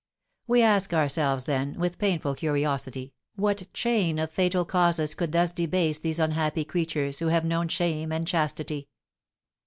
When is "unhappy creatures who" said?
6.17-7.27